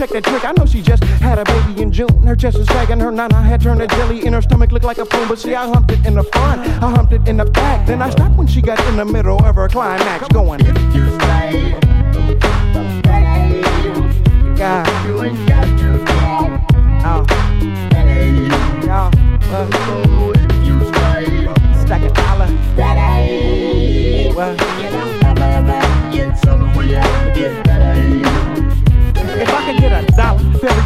Check 0.00 0.10
me, 0.10 0.20
go 0.20 0.20
check 0.20 0.24
that 0.24 0.24
trick. 0.30 0.44
I 0.44 0.52
know 0.52 0.66
she 0.66 0.82
just 0.82 1.04
had 1.04 1.38
a 1.38 1.44
baby 1.44 1.82
in 1.82 1.92
June. 1.92 2.22
Her 2.24 2.36
chest 2.36 2.58
is 2.58 2.66
sagging, 2.68 3.00
her 3.00 3.10
nana 3.10 3.42
had 3.42 3.60
turned 3.60 3.80
to 3.80 3.86
jelly, 3.86 4.24
and 4.26 4.34
her 4.34 4.42
stomach 4.42 4.72
looked 4.72 4.84
like 4.84 4.98
a 4.98 5.04
spoon. 5.06 5.28
But 5.28 5.38
see, 5.38 5.54
I 5.54 5.66
humped 5.66 5.92
it 5.92 6.04
in 6.06 6.14
the 6.14 6.22
front, 6.24 6.60
I 6.82 6.90
humped 6.90 7.12
it 7.12 7.28
in 7.28 7.36
the 7.36 7.44
back. 7.44 7.86
Then 7.86 8.02
I 8.02 8.10
stopped 8.10 8.36
when 8.36 8.46
she 8.46 8.62
got 8.62 8.80
in 8.88 8.96
the 8.96 9.04
middle 9.04 9.44
of 9.44 9.54
her 9.54 9.68
climax, 9.68 10.28
going. 10.28 10.60
God. 14.56 14.86
Oh. 17.02 17.24
Yeah. 18.84 19.10
Uh, 19.52 19.66
stack 21.84 22.02
a 22.02 22.10
dollar. 22.10 22.48
Well. 24.34 24.69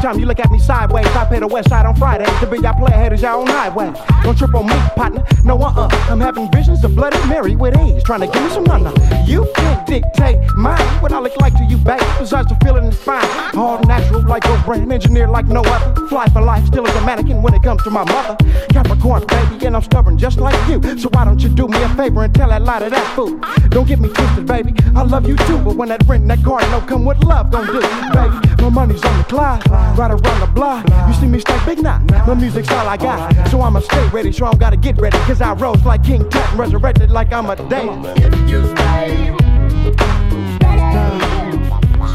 Time 0.05 0.21
you 0.21 0.27
look 0.27 0.39
at 0.39 0.51
me 0.51 0.59
sideways, 0.59 1.07
I 1.07 1.25
pay 1.25 1.41
the 1.41 1.47
west 1.47 1.71
side 1.71 1.87
on 1.87 1.97
Friday. 1.97 2.27
To 2.41 2.47
be 2.47 2.59
y'all 2.59 2.75
play 2.75 2.93
is 3.07 3.23
y'all 3.23 3.41
own 3.41 3.47
highway. 3.47 3.91
Don't 4.23 4.37
trip 4.37 4.55
on 4.55 4.67
me, 4.67 4.75
partner. 4.95 5.25
No, 5.45 5.57
uh 5.57 5.73
uh. 5.75 5.89
I'm 6.11 6.21
having 6.21 6.51
visions 6.53 6.85
of 6.85 6.95
Bloody 6.95 7.17
Mary 7.27 7.57
with 7.57 7.75
AIDS, 7.79 8.05
trying 8.05 8.21
to 8.21 8.27
give 8.27 8.43
me 8.43 8.51
some 8.51 8.65
nana. 8.65 8.93
You 9.25 9.51
can't 9.57 9.87
dictate 9.87 10.37
mine, 10.57 10.85
what 11.01 11.13
I 11.13 11.21
look 11.21 11.35
like 11.41 11.55
to 11.55 11.65
you, 11.65 11.79
babe. 11.79 12.03
Besides 12.19 12.49
the 12.49 12.57
feeling 12.63 12.85
is 12.85 12.99
fine. 13.03 13.27
All 13.57 13.79
natural, 13.85 14.21
like 14.29 14.45
a 14.45 14.63
brain 14.67 14.93
engineer, 14.93 15.27
like 15.27 15.47
no 15.47 15.63
other. 15.63 16.07
Fly 16.09 16.29
for 16.29 16.43
life, 16.43 16.67
still 16.67 16.87
as 16.87 16.95
a 16.97 17.07
mannequin 17.07 17.41
when 17.41 17.55
it 17.55 17.63
comes 17.63 17.83
to 17.85 17.91
my 17.91 18.05
mother. 18.05 18.37
Capricorn, 18.69 19.25
baby, 19.27 19.65
and 19.65 19.75
I'm 19.75 19.83
stubborn 19.83 20.19
just 20.19 20.39
like 20.39 20.59
you. 20.69 20.83
So 20.99 21.09
why 21.13 21.25
don't 21.25 21.41
you 21.41 21.49
do 21.49 21.67
me 21.67 21.83
a 21.83 21.89
favor 21.97 22.25
and 22.25 22.35
tell 22.35 22.51
that 22.51 22.61
lie 22.61 22.81
to 22.81 22.91
that 22.91 23.17
fool? 23.17 23.41
Don't 23.71 23.89
get 23.89 24.01
me 24.01 24.11
twisted, 24.11 24.45
baby. 24.45 24.75
I 24.95 25.03
love 25.03 25.27
you 25.27 25.37
too, 25.49 25.59
but 25.59 25.77
when 25.77 25.89
that 25.89 26.07
rent 26.07 26.29
that 26.29 26.43
car 26.45 26.61
don't 26.61 26.87
come, 26.87 27.07
with 27.07 27.25
love 27.25 27.51
gon' 27.51 27.67
do, 27.67 27.81
baby? 28.13 28.44
My 28.65 28.71
money's 28.71 29.05
on 29.05 29.19
the 29.19 29.25
clock, 29.25 29.63
right 29.67 30.11
around 30.11 30.41
the 30.41 30.51
block. 30.55 30.89
You 31.07 31.13
see 31.21 31.27
me 31.27 31.39
stack 31.39 31.67
big 31.67 31.83
now, 31.83 31.99
my 32.27 32.33
music's 32.33 32.71
all 32.71 32.89
I 32.89 32.97
got. 32.97 33.51
So 33.51 33.61
I'ma 33.61 33.81
stay 33.81 34.09
ready, 34.09 34.33
so 34.33 34.47
I'm 34.47 34.57
gotta 34.57 34.79
get 34.79 34.99
ready. 34.99 35.19
Cause 35.19 35.43
I 35.43 35.53
rose 35.53 35.85
like 35.85 36.03
King 36.03 36.27
Tut 36.31 36.49
and 36.49 36.59
resurrected 36.59 37.11
like 37.11 37.31
I'm 37.31 37.51
a 37.51 37.57
day. 37.57 37.85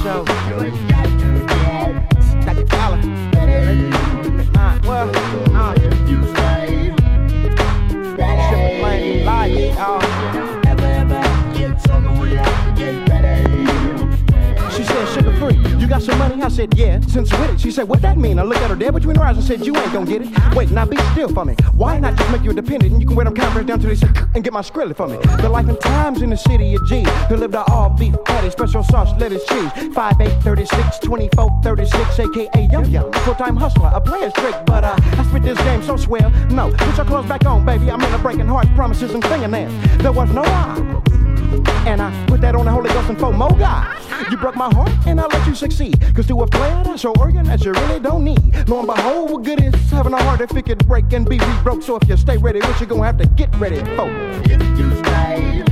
So, 0.01 0.25
I 16.49 16.51
said, 16.51 16.75
yeah, 16.75 16.99
since 17.01 17.31
it. 17.31 17.61
She 17.61 17.69
said, 17.69 17.87
what 17.87 18.01
that 18.01 18.17
mean? 18.17 18.39
I 18.39 18.41
looked 18.41 18.61
at 18.61 18.71
her 18.71 18.75
dead 18.75 18.95
between 18.95 19.15
her 19.17 19.23
eyes 19.23 19.37
and 19.37 19.45
said, 19.45 19.63
you 19.67 19.77
ain't 19.77 19.93
gonna 19.93 20.07
get 20.07 20.23
it. 20.23 20.55
Wait, 20.55 20.71
now 20.71 20.83
be 20.83 20.97
still 21.11 21.29
for 21.29 21.45
me. 21.45 21.53
Why 21.75 21.99
not 21.99 22.17
just 22.17 22.31
make 22.31 22.41
you 22.41 22.49
a 22.49 22.53
dependent 22.55 22.91
and 22.91 22.99
you 22.99 23.07
can 23.07 23.15
wear 23.15 23.25
them 23.25 23.35
Converse 23.35 23.67
down 23.67 23.79
to 23.79 23.95
say, 23.95 24.07
and 24.33 24.43
get 24.43 24.51
my 24.51 24.61
skrilla 24.61 24.95
for 24.95 25.07
me. 25.07 25.17
The 25.43 25.47
life 25.47 25.69
and 25.69 25.79
times 25.79 26.23
in 26.23 26.31
the 26.31 26.35
city 26.35 26.73
of 26.73 26.83
G. 26.87 27.03
Who 27.27 27.35
lived 27.35 27.53
a 27.53 27.61
all 27.65 27.91
beef 27.91 28.15
patty, 28.25 28.49
special 28.49 28.83
sauce, 28.83 29.11
lettuce, 29.19 29.45
cheese. 29.45 29.93
5, 29.93 30.21
8, 30.21 30.41
36, 30.41 30.99
24, 30.99 31.61
36, 31.61 32.19
aka 32.19 32.67
Young 32.71 32.85
Young. 32.85 33.13
Full 33.13 33.35
time 33.35 33.55
hustler, 33.55 33.91
a 33.93 34.01
player's 34.01 34.33
trick, 34.33 34.55
but 34.65 34.83
uh, 34.83 34.95
I 34.99 35.23
spit 35.29 35.43
this 35.43 35.59
game 35.59 35.83
so 35.83 35.97
swell. 35.97 36.31
No, 36.49 36.71
put 36.71 36.97
your 36.97 37.05
clothes 37.05 37.27
back 37.27 37.45
on, 37.45 37.63
baby. 37.63 37.91
I'm 37.91 38.01
in 38.01 38.11
a 38.11 38.17
breaking 38.17 38.47
hearts, 38.47 38.71
promises, 38.73 39.13
and 39.13 39.23
fingernails. 39.23 39.71
There 39.99 40.11
was 40.11 40.31
no 40.31 40.41
lie. 40.41 41.18
And 41.87 42.01
I 42.01 42.25
put 42.27 42.41
that 42.41 42.55
on 42.55 42.65
the 42.65 42.71
Holy 42.71 42.89
Ghost 42.89 43.09
and 43.09 43.37
more 43.37 43.49
guys. 43.57 44.05
You 44.29 44.37
broke 44.37 44.55
my 44.55 44.71
heart 44.73 44.91
and 45.07 45.19
I 45.19 45.25
let 45.25 45.47
you 45.47 45.55
succeed. 45.55 45.99
Cause 46.15 46.27
to 46.27 46.41
a 46.41 46.47
player 46.47 46.83
that's 46.83 47.03
your 47.03 47.17
organ 47.17 47.45
that 47.45 47.63
you 47.65 47.71
really 47.71 47.99
don't 47.99 48.23
need. 48.23 48.67
Lo 48.67 48.79
and 48.79 48.87
behold, 48.87 49.31
what 49.31 49.43
good 49.43 49.63
is 49.63 49.73
having 49.89 50.13
a 50.13 50.21
heart 50.21 50.41
if 50.41 50.55
it 50.55 50.65
could 50.65 50.85
break 50.87 51.11
and 51.13 51.27
be 51.27 51.39
re-broke? 51.39 51.81
So 51.81 51.95
if 51.95 52.07
you 52.07 52.17
stay 52.17 52.37
ready, 52.37 52.59
what 52.59 52.79
you 52.79 52.85
gonna 52.85 53.03
have 53.05 53.17
to 53.17 53.25
get 53.25 53.55
ready 53.55 53.79
for? 53.95 54.07
If 54.43 54.61
you 54.77 54.95
stay. 54.97 55.63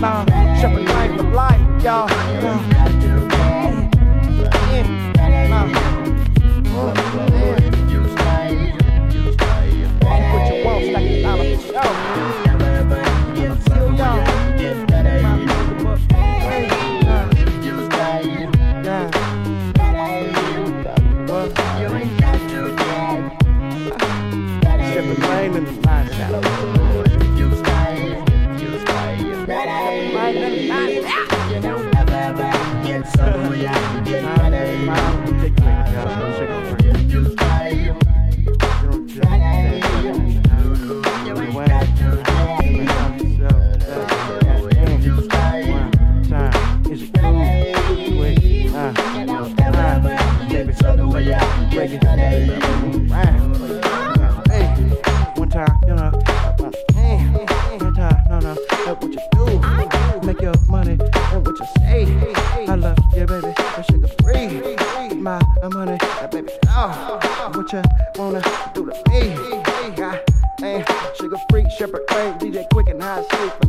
Nah, 0.00 0.24
shepherd 0.60 0.84
life 0.86 1.20
of 1.20 1.32
life, 1.32 1.82
y'all. 1.82 2.08
Yeah. 2.08 2.78
What 5.50 5.87
wanna 67.72 68.40
do 68.74 68.86
the 68.86 68.92
to 68.92 69.10
me? 69.10 69.94
God, 69.94 70.20
damn, 70.58 70.84
Suga 71.16 71.38
Free, 71.50 71.68
shepherd, 71.76 72.06
crane, 72.08 72.38
DJ 72.38 72.66
Quik 72.68 72.90
and 72.90 73.02
high 73.02 73.22
sleep 73.22 73.67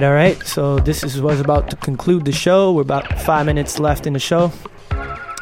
right, 0.00 0.06
all 0.06 0.14
right. 0.14 0.46
So 0.46 0.78
this 0.78 1.02
is 1.02 1.20
was 1.20 1.40
about 1.40 1.70
to 1.70 1.76
conclude 1.76 2.24
the 2.24 2.32
show. 2.32 2.72
We're 2.72 2.82
about 2.82 3.20
five 3.22 3.46
minutes 3.46 3.78
left 3.78 4.06
in 4.06 4.12
the 4.12 4.18
show. 4.18 4.52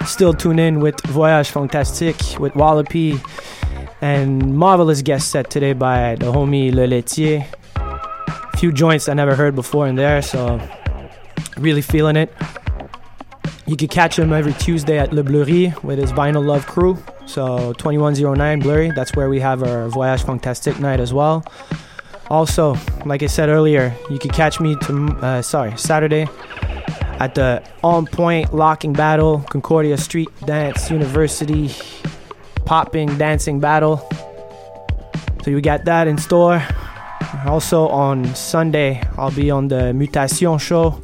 Still 0.07 0.33
tune 0.33 0.59
in 0.59 0.81
with 0.81 0.99
Voyage 1.07 1.51
Fantastique 1.51 2.39
with 2.39 2.55
Wallopy 2.55 3.20
and 4.01 4.57
marvelous 4.57 5.03
guest 5.03 5.31
set 5.31 5.51
today 5.51 5.73
by 5.73 6.15
the 6.15 6.27
homie 6.27 6.73
Le 6.73 6.87
Laitier. 6.87 7.45
Few 8.59 8.73
joints 8.73 9.09
I 9.09 9.15
never 9.15 9.35
heard 9.35 9.55
before 9.55 9.87
in 9.89 9.97
there, 9.97 10.23
so 10.23 10.61
really 11.59 11.83
feeling 11.83 12.16
it. 12.16 12.33
You 13.66 13.77
can 13.77 13.89
catch 13.89 14.19
him 14.19 14.33
every 14.33 14.55
Tuesday 14.55 14.99
at 14.99 15.12
Le 15.12 15.23
Bleury 15.23 15.74
with 15.83 15.99
his 15.99 16.12
Vinyl 16.12 16.47
Love 16.47 16.66
crew. 16.66 16.97
So 17.27 17.73
2109 17.74 18.61
Bleury, 18.62 18.95
that's 18.95 19.15
where 19.16 19.28
we 19.28 19.41
have 19.41 19.62
our 19.62 19.89
Voyage 19.89 20.23
Fantastique 20.23 20.78
night 20.78 21.01
as 21.01 21.12
well. 21.12 21.45
Also, 22.28 22.77
like 23.05 23.23
I 23.23 23.27
said 23.27 23.48
earlier, 23.48 23.94
you 24.11 24.19
can 24.19 24.31
catch 24.31 24.61
me 24.61 24.77
to 24.82 25.07
uh, 25.23 25.43
sorry 25.43 25.77
Saturday 25.78 26.27
at 27.19 27.35
the 27.35 27.62
On 27.82 28.07
Point 28.07 28.53
Locking 28.53 28.93
Battle, 28.93 29.40
Concordia 29.48 29.97
Street 29.97 30.28
Dance 30.44 30.90
University 30.90 31.70
Popping 32.65 33.16
Dancing 33.16 33.61
Battle. 33.61 34.07
So 35.44 35.51
you 35.51 35.61
got 35.61 35.85
that 35.85 36.09
in 36.09 36.19
store. 36.19 36.62
Also 37.47 37.86
on 37.89 38.35
Sunday, 38.35 39.03
I'll 39.16 39.31
be 39.31 39.51
on 39.51 39.69
the 39.69 39.93
Mutation 39.93 40.59
show 40.59 41.01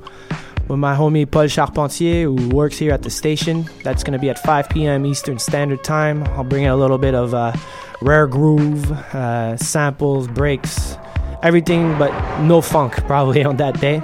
with 0.68 0.78
my 0.78 0.96
homie 0.96 1.30
Paul 1.30 1.46
Charpentier, 1.46 2.24
who 2.24 2.48
works 2.48 2.78
here 2.78 2.92
at 2.92 3.02
the 3.02 3.10
station. 3.10 3.66
That's 3.84 4.02
going 4.02 4.14
to 4.14 4.18
be 4.18 4.28
at 4.28 4.38
5 4.40 4.68
p.m. 4.70 5.06
Eastern 5.06 5.38
Standard 5.38 5.84
Time. 5.84 6.24
I'll 6.24 6.44
bring 6.44 6.64
in 6.64 6.70
a 6.70 6.76
little 6.76 6.98
bit 6.98 7.14
of 7.14 7.32
uh, 7.34 7.52
rare 8.00 8.26
groove, 8.26 8.90
uh, 8.90 9.56
samples, 9.56 10.26
breaks, 10.26 10.96
everything, 11.42 11.96
but 11.98 12.12
no 12.40 12.60
funk 12.60 12.94
probably 13.06 13.44
on 13.44 13.56
that 13.56 13.80
day. 13.80 14.02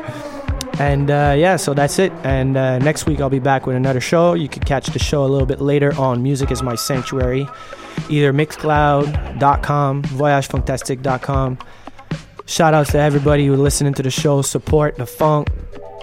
And 0.78 1.10
uh, 1.10 1.34
yeah, 1.36 1.56
so 1.56 1.74
that's 1.74 1.98
it. 1.98 2.12
And 2.22 2.56
uh, 2.56 2.78
next 2.78 3.06
week 3.06 3.20
I'll 3.20 3.28
be 3.30 3.40
back 3.40 3.66
with 3.66 3.74
another 3.74 4.00
show. 4.00 4.34
You 4.34 4.48
can 4.48 4.62
catch 4.62 4.86
the 4.86 5.00
show 5.00 5.24
a 5.24 5.26
little 5.26 5.46
bit 5.46 5.60
later 5.60 5.92
on 5.98 6.22
Music 6.22 6.52
is 6.52 6.62
My 6.62 6.76
Sanctuary, 6.76 7.48
either 8.08 8.32
mixcloud.com, 8.32 10.02
voyagefantastic.com. 10.02 11.58
Shout 12.46 12.74
outs 12.74 12.92
to 12.92 12.98
everybody 12.98 13.46
who 13.46 13.56
listening 13.56 13.92
to 13.94 14.02
the 14.02 14.10
show, 14.10 14.40
support 14.40 14.96
the 14.96 15.06
funk 15.06 15.48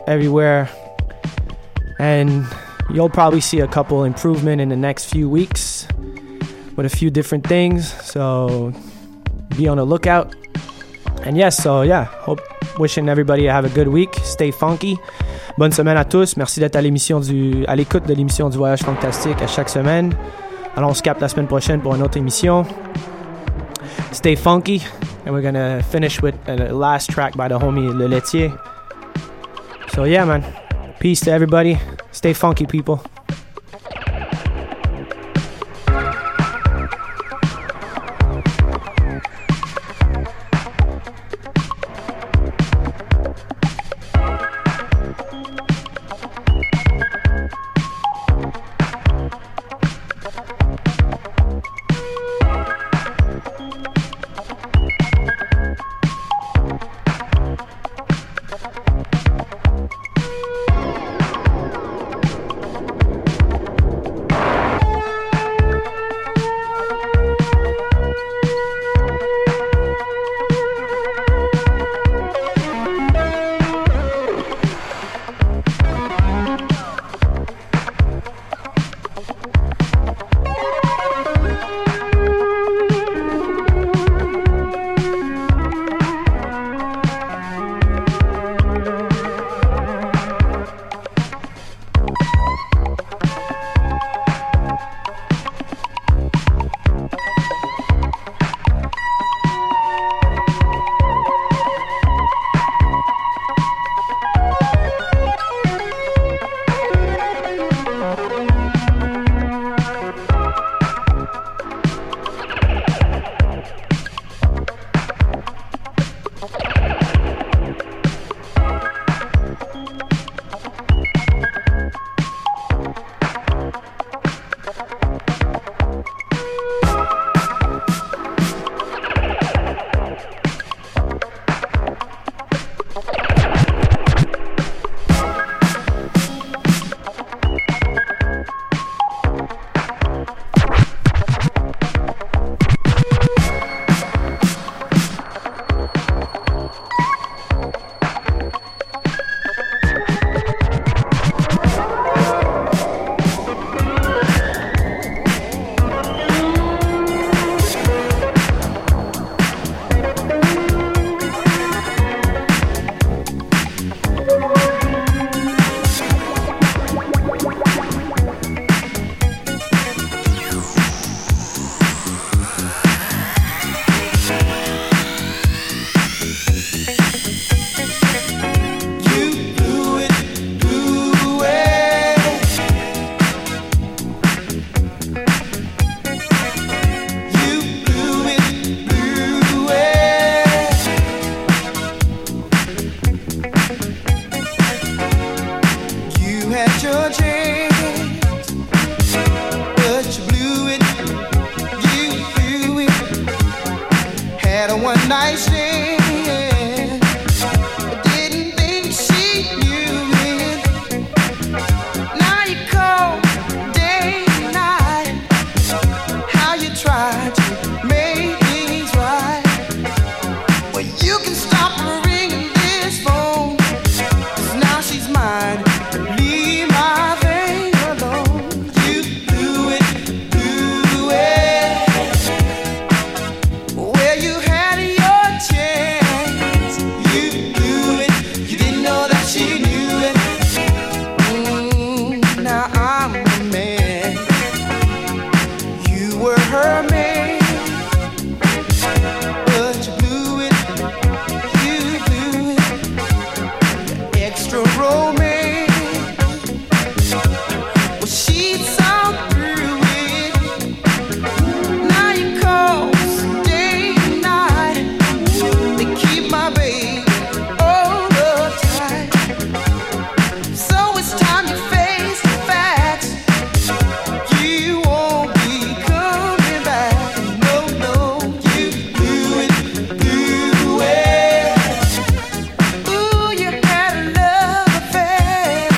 everywhere. 0.07 0.69
And 1.97 2.45
you'll 2.93 3.09
probably 3.09 3.41
see 3.41 3.61
a 3.61 3.67
couple 3.67 4.03
improvement 4.03 4.61
in 4.61 4.67
the 4.69 4.75
next 4.75 5.05
few 5.05 5.29
weeks 5.29 5.87
with 6.75 6.85
a 6.85 6.89
few 6.89 7.09
different 7.09 7.47
things. 7.47 7.93
So 8.03 8.73
be 9.55 9.69
on 9.69 9.77
the 9.77 9.85
lookout. 9.85 10.35
And 11.23 11.35
yes, 11.35 11.61
so 11.61 11.81
yeah, 11.83 12.05
hope 12.25 12.41
wishing 12.77 13.09
everybody 13.09 13.45
have 13.45 13.65
a 13.65 13.69
good 13.69 13.87
week. 13.87 14.13
Stay 14.23 14.51
funky. 14.51 14.97
Bonne 15.57 15.71
semaine 15.71 15.97
à 15.97 16.05
tous. 16.05 16.37
Merci 16.37 16.59
d'être 16.59 16.75
à 16.75 16.81
l'émission 16.81 17.19
du 17.19 17.65
à 17.67 17.75
l'écoute 17.75 18.05
de 18.07 18.13
l'émission 18.13 18.49
du 18.49 18.57
Voyage 18.57 18.81
Fantastique 18.81 19.41
à 19.41 19.47
chaque 19.47 19.69
semaine. 19.69 20.13
Alors 20.75 20.89
on 20.89 20.93
se 20.93 21.01
capte 21.01 21.21
la 21.21 21.29
semaine 21.29 21.47
prochaine 21.47 21.79
pour 21.79 21.95
une 21.95 22.03
autre 22.03 22.17
émission. 22.17 22.65
Stay 24.11 24.35
funky. 24.35 24.83
And 25.25 25.31
we're 25.31 25.41
gonna 25.41 25.81
finish 25.81 26.21
with 26.21 26.35
a 26.47 26.71
last 26.71 27.09
track 27.09 27.35
by 27.35 27.47
the 27.47 27.57
homie 27.57 27.91
Le 27.91 28.07
Laitier. 28.07 28.51
So 29.93 30.03
yeah, 30.03 30.25
man. 30.25 30.43
Peace 30.99 31.21
to 31.21 31.31
everybody. 31.31 31.77
Stay 32.11 32.33
funky, 32.33 32.65
people. 32.65 32.99